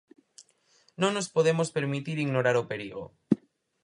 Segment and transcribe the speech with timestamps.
[1.01, 3.03] Non nos podemos permitir ignorar o perigo.